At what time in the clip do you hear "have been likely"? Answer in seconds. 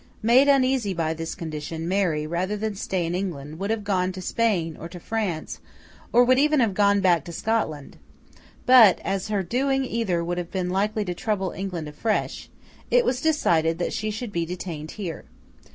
10.39-11.05